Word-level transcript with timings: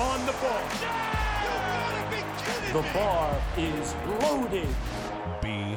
on 0.00 0.20
the 0.26 0.32
ball. 0.40 0.62
The 2.72 2.82
bar 2.94 3.36
is 3.58 3.94
loaded. 4.22 4.68
Be 5.42 5.76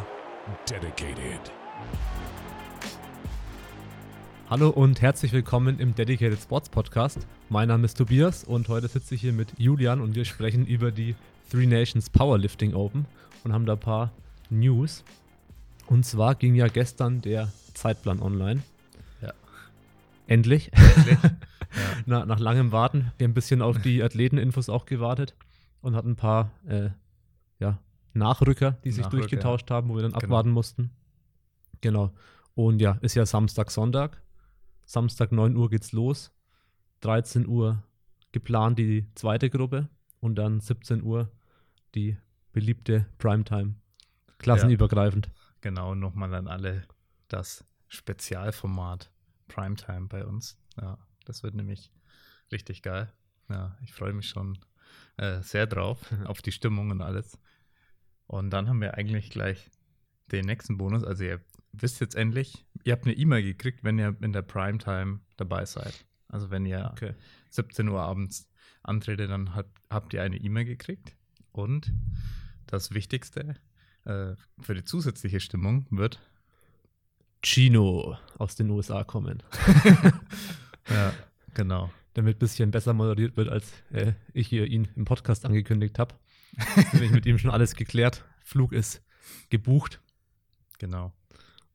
dedicated. 0.65 1.41
Hallo 4.49 4.70
und 4.70 5.02
herzlich 5.02 5.34
willkommen 5.34 5.77
im 5.80 5.94
Dedicated 5.94 6.39
Sports 6.39 6.70
Podcast. 6.70 7.27
Mein 7.49 7.67
Name 7.67 7.84
ist 7.84 7.98
Tobias 7.98 8.45
und 8.45 8.70
heute 8.70 8.88
sitze 8.88 9.16
ich 9.16 9.21
hier 9.21 9.34
mit 9.34 9.49
Julian 9.57 9.99
und 9.99 10.16
wir 10.16 10.23
sprechen 10.23 10.66
über 10.67 10.91
die 10.91 11.16
Three 11.52 11.66
Nations 11.66 12.09
Powerlifting 12.09 12.73
Open 12.76 13.05
und 13.44 13.52
haben 13.52 13.66
da 13.66 13.73
ein 13.73 13.80
paar 13.80 14.13
News. 14.49 15.03
Und 15.88 16.05
zwar 16.05 16.35
ging 16.35 16.55
ja 16.55 16.70
gestern 16.70 17.20
der 17.20 17.52
Zeitplan 17.73 18.21
online. 18.21 18.62
Ja. 19.21 19.34
Endlich. 20.27 20.71
Endlich. 20.73 21.17
Na, 22.05 22.26
nach 22.26 22.40
langem 22.40 22.72
Warten. 22.72 23.12
Wir 23.18 23.26
haben 23.26 23.32
ein 23.32 23.34
bisschen 23.34 23.62
auf 23.62 23.80
die 23.81 24.04
Athleteninfos 24.04 24.70
auch 24.70 24.86
gewartet 24.86 25.36
und 25.81 25.95
hatten 25.95 26.12
ein 26.12 26.16
paar 26.16 26.52
äh, 26.68 26.90
ja, 27.59 27.80
Nachrücker, 28.14 28.72
die 28.84 28.91
sich 28.91 29.04
Nachrücker, 29.04 29.22
durchgetauscht 29.22 29.70
haben, 29.72 29.90
wo 29.90 29.95
wir 29.95 30.02
dann 30.04 30.12
Genau. 30.12 30.23
abwarten 30.26 30.52
mussten. 30.52 30.91
Genau. 31.81 32.12
Und 32.55 32.81
ja, 32.81 32.98
ist 33.02 33.16
ja 33.16 33.26
Samstag, 33.26 33.72
Sonntag. 33.72 34.22
Samstag 34.86 35.31
9 35.31 35.55
Uhr 35.55 35.70
geht's 35.70 35.91
los. 35.91 36.31
13 37.02 37.48
Uhr 37.48 37.84
geplant 38.31 38.80
die 38.80 39.08
zweite 39.16 39.50
Gruppe 39.50 39.90
und 40.20 40.36
dann 40.36 40.59
17 40.59 41.03
Uhr 41.03 41.30
die 41.95 42.17
beliebte 42.52 43.05
Primetime. 43.17 43.76
Klassenübergreifend. 44.38 45.30
Genau, 45.62 45.95
nochmal 45.95 46.34
an 46.34 46.48
alle 46.48 46.84
das 47.28 47.66
Spezialformat 47.88 49.12
Primetime 49.48 50.08
bei 50.08 50.25
uns. 50.25 50.58
Ja, 50.80 50.97
das 51.25 51.43
wird 51.43 51.55
nämlich 51.55 51.91
richtig 52.52 52.81
geil. 52.81 53.11
Ja, 53.49 53.77
ich 53.83 53.93
freue 53.93 54.13
mich 54.13 54.29
schon 54.29 54.57
äh, 55.17 55.41
sehr 55.41 55.67
drauf, 55.67 55.99
auf 56.25 56.41
die 56.41 56.52
Stimmung 56.52 56.91
und 56.91 57.02
alles. 57.02 57.38
Und 58.27 58.49
dann 58.52 58.69
haben 58.69 58.81
wir 58.81 58.95
eigentlich 58.95 59.29
gleich 59.29 59.69
den 60.31 60.45
nächsten 60.45 60.77
Bonus. 60.77 61.03
Also 61.03 61.23
ihr 61.23 61.41
wisst 61.71 61.99
jetzt 62.01 62.16
endlich, 62.16 62.66
ihr 62.83 62.94
habt 62.94 63.05
eine 63.05 63.16
E-Mail 63.16 63.44
gekriegt, 63.44 63.83
wenn 63.83 63.99
ihr 63.99 64.16
in 64.21 64.33
der 64.33 64.41
Primetime 64.41 65.19
dabei 65.38 65.66
seid. 65.66 66.05
Also 66.29 66.49
wenn 66.49 66.66
ihr 66.66 66.89
Okay. 66.94 67.13
17 67.49 67.88
Uhr 67.89 68.01
abends 68.01 68.49
antrete, 68.81 69.27
dann 69.27 69.53
hat, 69.53 69.67
habt 69.89 70.13
ihr 70.13 70.23
eine 70.23 70.38
E-Mail 70.38 70.66
gekriegt. 70.66 71.16
Und 71.51 71.91
das 72.66 72.94
Wichtigste 72.94 73.55
äh, 74.05 74.35
für 74.59 74.73
die 74.73 74.83
zusätzliche 74.83 75.39
Stimmung 75.39 75.85
wird, 75.91 76.19
Chino 77.44 78.17
aus 78.38 78.55
den 78.55 78.69
USA 78.69 79.03
kommen. 79.03 79.44
genau. 81.54 81.92
damit 82.14 82.38
ein 82.38 82.40
bisschen 82.40 82.72
besser 82.72 82.94
moderiert 82.94 83.38
wird, 83.38 83.50
als 83.50 83.72
äh, 83.92 84.14
ich 84.34 84.48
hier 84.48 84.66
ihn 84.68 84.88
im 84.96 85.06
Podcast 85.06 85.46
angekündigt 85.46 86.00
habe. 86.00 86.16
Nämlich 86.94 87.12
mit 87.12 87.26
ihm 87.26 87.38
schon 87.40 87.52
alles 87.52 87.76
geklärt. 87.76 88.23
Flug 88.44 88.72
ist 88.73 89.02
gebucht. 89.50 90.02
Genau. 90.80 91.14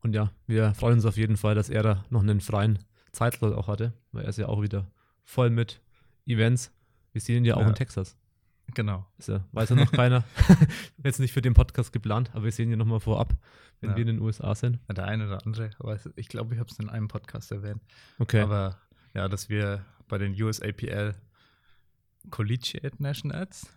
Und 0.01 0.13
ja, 0.15 0.31
wir 0.47 0.73
freuen 0.75 0.95
uns 0.95 1.05
auf 1.05 1.17
jeden 1.17 1.35
Fall, 1.37 1.55
dass 1.55 1.69
er 1.69 1.83
da 1.83 2.05
noch 2.09 2.21
einen 2.21 2.39
freien 2.39 2.79
Zeitslot 3.11 3.53
auch 3.53 3.67
hatte, 3.67 3.93
weil 4.11 4.23
er 4.23 4.29
ist 4.29 4.37
ja 4.37 4.47
auch 4.47 4.61
wieder 4.61 4.89
voll 5.25 5.49
mit 5.49 5.81
Events. 6.25 6.71
Wir 7.11 7.21
sehen 7.21 7.37
ihn 7.37 7.45
ja 7.45 7.55
auch 7.55 7.61
Ja. 7.61 7.67
in 7.69 7.75
Texas. 7.75 8.15
Genau. 8.75 9.05
Ist 9.17 9.29
ja, 9.29 9.43
weiß 9.51 9.69
ja 9.69 9.75
noch 9.75 9.91
keiner. 9.91 10.23
Jetzt 11.03 11.19
nicht 11.19 11.33
für 11.33 11.41
den 11.41 11.55
Podcast 11.55 11.91
geplant, 11.91 12.29
aber 12.33 12.45
wir 12.45 12.51
sehen 12.51 12.71
ihn 12.71 12.77
nochmal 12.77 12.99
vorab, 12.99 13.33
wenn 13.81 13.89
Ja. 13.91 13.95
wir 13.97 14.01
in 14.03 14.07
den 14.07 14.21
USA 14.21 14.53
sind. 14.55 14.79
Der 14.89 15.05
eine 15.05 15.25
oder 15.25 15.43
andere, 15.45 15.71
weiß, 15.79 16.09
ich 16.15 16.29
glaube, 16.29 16.53
ich 16.53 16.59
habe 16.59 16.69
es 16.71 16.77
in 16.79 16.87
einem 16.87 17.07
Podcast 17.07 17.51
erwähnt. 17.51 17.81
Okay. 18.19 18.41
Aber 18.41 18.77
ja, 19.13 19.27
dass 19.27 19.49
wir 19.49 19.85
bei 20.07 20.17
den 20.17 20.41
USAPL 20.41 21.15
Collegiate 22.29 23.01
Nationals 23.01 23.67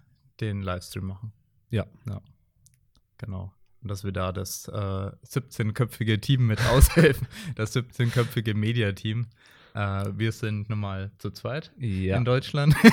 den 0.40 0.62
Livestream 0.62 1.06
machen. 1.06 1.32
Ja. 1.70 1.86
Ja. 2.06 2.20
Genau. 3.18 3.52
Und 3.82 3.90
dass 3.90 4.04
wir 4.04 4.12
da 4.12 4.32
das 4.32 4.68
äh, 4.68 4.72
17-köpfige 4.72 6.20
Team 6.20 6.46
mit 6.46 6.60
aushelfen, 6.70 7.26
das 7.56 7.74
17-köpfige 7.74 8.54
Media-Team. 8.54 9.26
Äh, 9.74 10.10
wir 10.16 10.32
sind 10.32 10.68
normal 10.68 11.10
zu 11.18 11.30
zweit 11.30 11.72
ja. 11.78 12.16
in 12.16 12.24
Deutschland. 12.24 12.74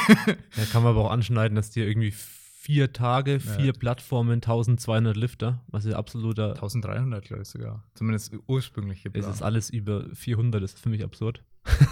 Da 0.56 0.66
kann 0.72 0.84
man 0.84 0.92
aber 0.92 1.06
auch 1.06 1.12
anschneiden, 1.12 1.56
dass 1.56 1.72
die 1.72 1.81
irgendwie 1.81 2.12
vier 2.12 2.92
Tage, 2.94 3.40
vier 3.40 3.74
Plattformen, 3.74 4.36
1200 4.36 5.16
Lifter, 5.16 5.63
was 5.68 5.86
ja 5.86 5.96
absoluter 5.96 6.50
1300, 6.50 7.24
glaube 7.24 7.44
ich 7.44 7.47
sogar. 7.47 7.84
Zumindest 7.96 8.34
ursprünglich 8.47 9.00
Es 9.00 9.03
geplant. 9.03 9.34
ist 9.34 9.42
alles 9.42 9.69
über 9.69 10.06
400, 10.13 10.62
das 10.62 10.74
ist 10.74 10.84
für 10.84 10.90
mich 10.90 11.03
absurd. 11.03 11.44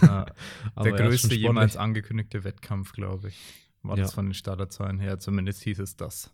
Ja. 0.02 0.26
Der 0.84 0.92
ja, 0.92 0.98
größte 0.98 1.36
jemals 1.36 1.78
angekündigte 1.78 2.44
Wettkampf, 2.44 2.94
glaube 2.94 3.30
ich. 3.30 3.40
War 3.84 3.98
Ja. 3.98 4.04
das 4.04 4.14
von 4.14 4.26
den 4.26 4.34
Starterzahlen 4.34 5.00
her. 5.00 5.20
Zumindest 5.20 5.62
hieß 5.64 5.80
es 5.80 5.96
das. 5.96 6.32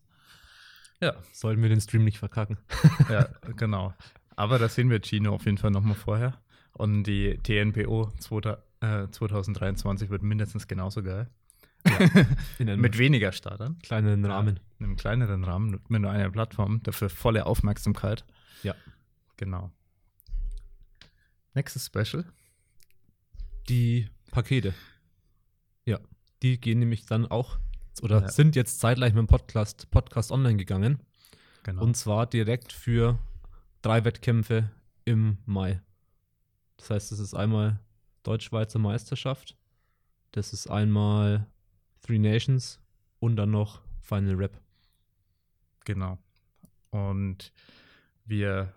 Ja, 1.01 1.15
Sollten 1.33 1.61
wir 1.61 1.69
den 1.69 1.81
Stream 1.81 2.03
nicht 2.05 2.17
verkacken. 2.19 2.57
ja, 3.09 3.27
genau. 3.57 3.93
Aber 4.35 4.57
da 4.59 4.69
sehen 4.69 4.89
wir 4.89 5.01
Gino 5.01 5.33
auf 5.35 5.45
jeden 5.45 5.57
Fall 5.57 5.71
nochmal 5.71 5.95
vorher. 5.95 6.39
Und 6.71 7.03
die 7.03 7.37
TNPO 7.43 8.11
2000, 8.19 8.57
äh, 8.81 9.09
2023 9.11 10.09
wird 10.09 10.23
mindestens 10.23 10.67
genauso 10.67 11.03
geil. 11.03 11.29
In 12.59 12.69
einem 12.69 12.79
Mit 12.81 12.97
weniger 12.97 13.31
Startern. 13.33 13.77
kleinen 13.79 14.23
Rahmen. 14.25 14.59
In 14.79 14.85
einem 14.85 14.95
kleineren 14.95 15.43
Rahmen, 15.43 15.81
mit 15.89 16.01
nur 16.01 16.09
einer 16.11 16.29
Plattform. 16.31 16.81
Dafür 16.83 17.09
volle 17.09 17.45
Aufmerksamkeit. 17.45 18.23
Ja. 18.63 18.73
Genau. 19.37 19.71
Nächstes 21.53 21.85
Special. 21.87 22.25
Die 23.69 24.09
Pakete. 24.31 24.73
Ja, 25.85 25.99
die 26.41 26.59
gehen 26.59 26.79
nämlich 26.79 27.05
dann 27.05 27.25
auch 27.25 27.57
oder 28.01 28.21
Ja. 28.21 28.27
sind 28.29 28.55
jetzt 28.55 28.79
zeitgleich 28.79 29.13
mit 29.13 29.19
dem 29.21 29.27
Podcast, 29.27 29.89
Podcast 29.91 30.31
online 30.31 30.57
gegangen. 30.57 30.99
Genau. 31.63 31.83
Und 31.83 31.95
zwar 31.95 32.25
direkt 32.25 32.73
für 32.73 33.19
drei 33.81 34.03
Wettkämpfe 34.03 34.69
im 35.05 35.37
Mai. 35.45 35.81
Das 36.77 36.89
heißt, 36.89 37.11
das 37.11 37.19
ist 37.19 37.33
einmal 37.33 37.79
Deutsch-Schweizer 38.23 38.79
Meisterschaft, 38.79 39.55
das 40.31 40.51
ist 40.53 40.67
einmal 40.67 41.47
Three 42.01 42.17
Nations 42.19 42.79
und 43.19 43.35
dann 43.35 43.51
noch 43.51 43.81
Final 44.01 44.35
Rap. 44.35 44.59
Genau. 45.85 46.17
Und 46.89 47.53
wir 48.25 48.73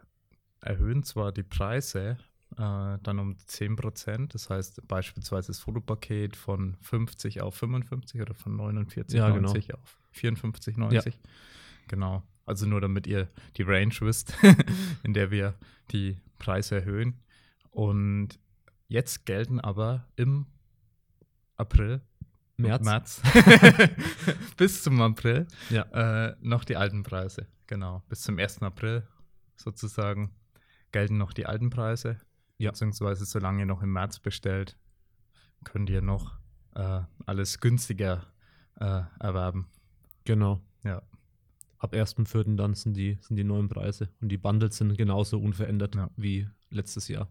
erhöhen 0.60 1.02
zwar 1.02 1.32
die 1.32 1.42
Preise 1.42 2.18
äh, 2.52 2.98
dann 3.02 3.18
um 3.18 3.34
10%, 3.36 4.28
das 4.32 4.48
heißt 4.50 4.86
beispielsweise 4.88 5.48
das 5.48 5.58
Fotopaket 5.60 6.36
von 6.36 6.76
50 6.80 7.40
auf 7.42 7.54
55 7.56 8.20
oder 8.20 8.34
von 8.34 8.56
49,90 8.56 9.16
Ja, 9.16 9.30
genau. 9.30 9.50
auf 9.50 9.98
54,90. 10.14 11.14
Genau. 11.88 12.22
Also 12.44 12.66
nur 12.66 12.80
damit 12.80 13.06
ihr 13.06 13.28
die 13.56 13.62
Range 13.62 13.94
wisst, 14.00 14.34
in 15.02 15.12
der 15.14 15.30
wir 15.30 15.54
die 15.90 16.16
Preise 16.38 16.76
erhöhen. 16.76 17.18
Und 17.70 18.38
jetzt 18.88 19.26
gelten 19.26 19.58
aber 19.60 20.06
im 20.16 20.46
April, 21.56 22.00
März. 22.56 22.84
März 22.84 23.22
bis 24.56 24.82
zum 24.82 25.00
April 25.02 25.46
Ja. 25.70 25.82
äh, 26.28 26.36
noch 26.40 26.64
die 26.64 26.76
alten 26.76 27.02
Preise. 27.02 27.46
Genau. 27.66 28.02
Bis 28.08 28.22
zum 28.22 28.38
1. 28.38 28.62
April 28.62 29.06
sozusagen 29.56 30.30
gelten 30.92 31.18
noch 31.18 31.32
die 31.32 31.46
alten 31.46 31.68
Preise. 31.70 32.18
Ja. 32.58 32.70
Beziehungsweise 32.70 33.24
solange 33.24 33.60
ihr 33.60 33.66
noch 33.66 33.82
im 33.82 33.92
März 33.92 34.18
bestellt, 34.18 34.76
könnt 35.64 35.90
ihr 35.90 36.00
noch 36.02 36.38
äh, 36.74 37.00
alles 37.26 37.60
günstiger 37.60 38.26
äh, 38.80 39.02
erwerben. 39.20 39.66
Genau. 40.24 40.60
Ja. 40.84 41.02
Ab 41.78 41.92
1.4. 41.92 42.56
dann 42.56 42.74
sind 42.74 42.96
die, 42.96 43.18
sind 43.20 43.36
die 43.36 43.44
neuen 43.44 43.68
Preise. 43.68 44.08
Und 44.20 44.30
die 44.30 44.38
Bundles 44.38 44.76
sind 44.78 44.96
genauso 44.96 45.38
unverändert 45.38 45.94
Ja. 45.94 46.10
wie 46.16 46.48
letztes 46.70 47.08
Jahr. 47.08 47.28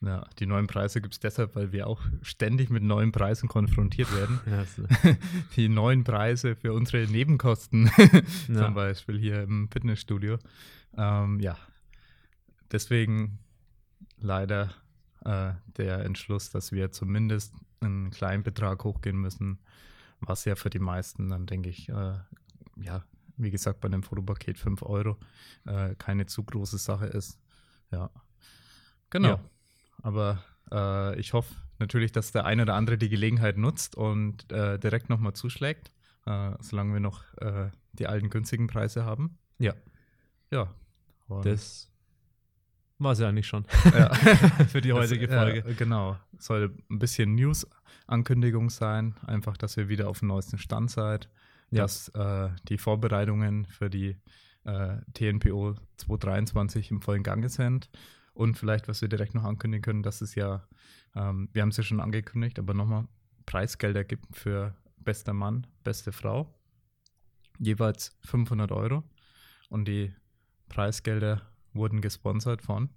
Ja, 0.00 0.28
die 0.38 0.46
neuen 0.46 0.68
Preise 0.68 1.00
gibt 1.00 1.14
es 1.14 1.18
deshalb, 1.18 1.56
weil 1.56 1.72
wir 1.72 1.88
auch 1.88 2.00
ständig 2.22 2.70
mit 2.70 2.84
neuen 2.84 3.10
Preisen 3.10 3.48
konfrontiert 3.48 4.14
werden. 4.14 4.38
Ja, 4.46 4.58
das, 4.58 5.16
die 5.56 5.68
neuen 5.68 6.04
Preise 6.04 6.54
für 6.54 6.72
unsere 6.72 7.10
Nebenkosten, 7.10 7.90
Ja. 8.48 8.64
zum 8.66 8.74
Beispiel 8.74 9.18
hier 9.18 9.42
im 9.42 9.68
Fitnessstudio. 9.72 10.38
Ähm, 10.96 11.40
ja, 11.40 11.58
deswegen 12.70 13.40
leider 14.20 14.70
äh, 15.24 15.52
der 15.76 16.04
Entschluss, 16.04 16.50
dass 16.50 16.72
wir 16.72 16.92
zumindest 16.92 17.54
einen 17.80 18.10
kleinen 18.10 18.42
Betrag 18.42 18.84
hochgehen 18.84 19.18
müssen, 19.18 19.58
was 20.20 20.44
ja 20.44 20.56
für 20.56 20.70
die 20.70 20.78
meisten 20.78 21.28
dann, 21.28 21.46
denke 21.46 21.68
ich, 21.68 21.88
äh, 21.88 22.14
ja, 22.76 23.04
wie 23.36 23.50
gesagt, 23.50 23.80
bei 23.80 23.86
einem 23.86 24.02
Fotopaket 24.02 24.58
5 24.58 24.82
Euro 24.82 25.16
äh, 25.64 25.94
keine 25.96 26.26
zu 26.26 26.42
große 26.42 26.78
Sache 26.78 27.06
ist. 27.06 27.38
Ja, 27.90 28.10
genau. 29.10 29.28
Ja. 29.28 29.40
Aber 30.02 30.42
äh, 30.72 31.18
ich 31.18 31.32
hoffe 31.32 31.54
natürlich, 31.78 32.12
dass 32.12 32.32
der 32.32 32.44
eine 32.44 32.62
oder 32.62 32.74
andere 32.74 32.98
die 32.98 33.08
Gelegenheit 33.08 33.56
nutzt 33.56 33.96
und 33.96 34.50
äh, 34.50 34.78
direkt 34.78 35.08
nochmal 35.08 35.34
zuschlägt, 35.34 35.92
äh, 36.26 36.52
solange 36.60 36.94
wir 36.94 37.00
noch 37.00 37.24
die 37.92 38.06
alten 38.06 38.30
günstigen 38.30 38.66
Preise 38.66 39.04
haben. 39.04 39.38
ja. 39.58 39.74
Ja. 40.50 40.72
Und 41.28 41.44
Das 41.44 41.90
War 42.98 43.14
sie 43.14 43.26
eigentlich 43.26 43.46
schon. 43.46 43.64
Ja. 43.84 44.12
Für 44.68 44.80
die 44.80 44.92
heutige 44.92 45.28
Das, 45.28 45.36
Folge. 45.36 45.68
Ja, 45.68 45.74
genau. 45.74 46.16
Soll 46.38 46.74
ein 46.90 46.98
bisschen 46.98 47.34
News-Ankündigung 47.36 48.70
sein. 48.70 49.14
Einfach, 49.24 49.56
dass 49.56 49.76
ihr 49.76 49.88
wieder 49.88 50.08
auf 50.08 50.18
dem 50.18 50.28
neuesten 50.28 50.58
Stand 50.58 50.90
seid. 50.90 51.28
Ja. 51.70 51.82
Dass 51.82 52.08
äh, 52.08 52.48
die 52.68 52.78
Vorbereitungen 52.78 53.66
für 53.66 53.88
die 53.88 54.16
äh, 54.64 54.96
TNPO 55.14 55.76
2023 55.96 56.90
im 56.90 57.00
vollen 57.00 57.22
Gange 57.22 57.48
sind. 57.48 57.88
Und 58.34 58.56
vielleicht, 58.56 58.88
was 58.88 59.00
wir 59.00 59.08
direkt 59.08 59.34
noch 59.34 59.44
ankündigen 59.44 59.82
können, 59.82 60.02
dass 60.02 60.20
es 60.20 60.34
ja, 60.34 60.66
ähm, 61.14 61.48
wir 61.52 61.62
haben 61.62 61.70
es 61.70 61.76
ja 61.76 61.82
schon 61.82 62.00
angekündigt, 62.00 62.58
aber 62.58 62.74
nochmal 62.74 63.06
Preisgelder 63.46 64.04
gibt 64.04 64.36
für 64.36 64.74
bester 64.98 65.32
Mann, 65.32 65.66
beste 65.84 66.12
Frau. 66.12 66.54
Jeweils 67.58 68.16
500 68.24 68.72
Euro. 68.72 69.04
Und 69.68 69.86
die 69.86 70.14
Preisgelder 70.68 71.42
wurden 71.78 72.00
gesponsert 72.00 72.60
von 72.60 72.90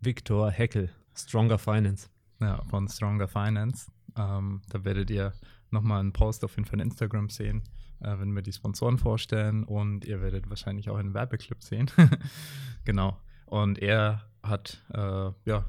Viktor 0.00 0.50
Heckel, 0.50 0.90
Stronger 1.14 1.58
Finance. 1.58 2.08
Ja, 2.40 2.64
von 2.64 2.88
Stronger 2.88 3.28
Finance. 3.28 3.90
Ähm, 4.16 4.62
da 4.68 4.84
werdet 4.84 5.10
ihr 5.10 5.32
nochmal 5.70 6.00
einen 6.00 6.12
Post 6.12 6.44
auf 6.44 6.56
jeden 6.56 6.66
Fall 6.66 6.80
in 6.80 6.88
Instagram 6.88 7.28
sehen, 7.28 7.62
äh, 8.00 8.18
wenn 8.18 8.34
wir 8.34 8.42
die 8.42 8.52
Sponsoren 8.52 8.98
vorstellen 8.98 9.64
und 9.64 10.04
ihr 10.04 10.20
werdet 10.20 10.48
wahrscheinlich 10.48 10.90
auch 10.90 10.96
einen 10.96 11.14
Werbeclip 11.14 11.62
sehen. 11.62 11.90
genau. 12.84 13.20
Und 13.46 13.78
er 13.78 14.24
hat 14.42 14.82
äh, 14.92 15.30
ja 15.44 15.64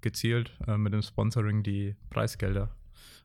gezielt 0.00 0.52
äh, 0.66 0.76
mit 0.76 0.92
dem 0.92 1.02
Sponsoring 1.02 1.62
die 1.62 1.96
Preisgelder 2.10 2.74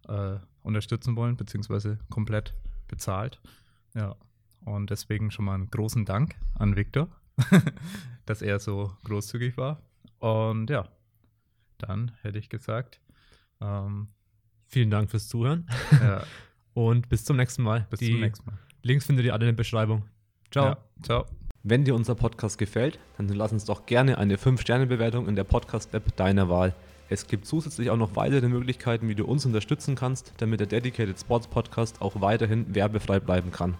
äh, 0.08 0.38
unterstützen 0.62 1.16
wollen, 1.16 1.36
beziehungsweise 1.36 1.98
komplett 2.10 2.54
bezahlt. 2.88 3.42
Ja. 3.96 4.16
Und 4.66 4.90
deswegen 4.90 5.32
schon 5.32 5.46
mal 5.46 5.56
einen 5.56 5.72
großen 5.72 6.06
Dank 6.06 6.36
an 6.56 6.76
Victor, 6.76 7.08
dass 8.26 8.42
er 8.42 8.60
so 8.60 8.92
großzügig 9.04 9.58
war. 9.58 9.82
Und 10.20 10.70
ja, 10.70 10.88
dann 11.78 12.12
hätte 12.22 12.40
ich 12.40 12.50
gesagt, 12.50 13.00
ähm, 13.62 14.10
Vielen 14.70 14.90
Dank 14.90 15.10
fürs 15.10 15.30
Zuhören 15.30 15.66
ja, 15.92 16.24
und 16.74 17.08
bis 17.08 17.24
zum 17.24 17.38
nächsten 17.38 17.64
Mal. 17.64 17.88
bis 17.90 18.00
die 18.00 18.12
zum 18.12 18.20
nächsten 18.20 18.50
Mal. 18.50 18.58
Links 18.84 19.06
findet 19.06 19.26
ihr 19.26 19.34
alle 19.34 19.46
in 19.46 19.56
der 19.56 19.58
Beschreibung. 19.58 20.04
Ciao. 20.52 20.66
Ja, 20.66 20.78
ciao. 21.02 21.26
Wenn 21.64 21.86
dir 21.86 21.96
unser 21.96 22.16
Podcast 22.16 22.58
gefällt, 22.58 23.00
dann 23.18 23.28
lass 23.30 23.54
uns 23.54 23.66
doch 23.66 23.86
gerne 23.86 24.18
eine 24.18 24.36
5-Sterne-Bewertung 24.36 25.28
in 25.28 25.36
der 25.36 25.46
Podcast-App 25.46 26.16
deiner 26.18 26.50
Wahl. 26.50 26.74
Es 27.10 27.28
gibt 27.28 27.46
zusätzlich 27.46 27.90
auch 27.90 27.98
noch 27.98 28.16
weitere 28.18 28.48
Möglichkeiten, 28.50 29.08
wie 29.08 29.16
du 29.16 29.26
uns 29.26 29.46
unterstützen 29.46 29.96
kannst, 29.96 30.34
damit 30.38 30.60
der 30.60 30.68
Dedicated 30.68 31.18
Sports 31.18 31.48
Podcast 31.48 32.02
auch 32.02 32.20
weiterhin 32.20 32.76
werbefrei 32.76 33.22
bleiben 33.22 33.52
kann. 33.52 33.76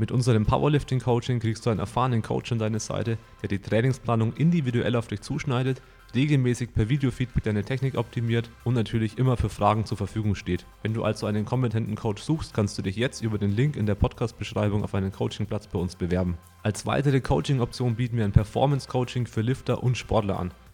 Mit 0.00 0.12
unserem 0.12 0.46
Powerlifting 0.46 0.98
Coaching 0.98 1.40
kriegst 1.40 1.66
du 1.66 1.68
einen 1.68 1.78
erfahrenen 1.78 2.22
Coach 2.22 2.50
an 2.52 2.58
deine 2.58 2.80
Seite, 2.80 3.18
der 3.42 3.50
die 3.50 3.58
Trainingsplanung 3.58 4.32
individuell 4.32 4.96
auf 4.96 5.08
dich 5.08 5.20
zuschneidet, 5.20 5.82
regelmäßig 6.14 6.72
per 6.72 6.88
Videofeedback 6.88 7.44
deine 7.44 7.64
Technik 7.64 7.98
optimiert 7.98 8.48
und 8.64 8.72
natürlich 8.72 9.18
immer 9.18 9.36
für 9.36 9.50
Fragen 9.50 9.84
zur 9.84 9.98
Verfügung 9.98 10.34
steht. 10.36 10.64
Wenn 10.82 10.94
du 10.94 11.04
also 11.04 11.26
einen 11.26 11.44
kompetenten 11.44 11.96
Coach 11.96 12.22
suchst, 12.22 12.54
kannst 12.54 12.78
du 12.78 12.82
dich 12.82 12.96
jetzt 12.96 13.20
über 13.20 13.36
den 13.36 13.50
Link 13.50 13.76
in 13.76 13.84
der 13.84 13.94
Podcast-Beschreibung 13.94 14.84
auf 14.84 14.94
einen 14.94 15.12
Coachingplatz 15.12 15.66
bei 15.66 15.78
uns 15.78 15.96
bewerben. 15.96 16.38
Als 16.62 16.86
weitere 16.86 17.20
Coaching-Option 17.20 17.96
bieten 17.96 18.16
wir 18.16 18.24
ein 18.24 18.32
Performance-Coaching 18.32 19.26
für 19.26 19.42
Lifter 19.42 19.82
und 19.82 19.98
Sportler 19.98 20.40
an. 20.40 20.54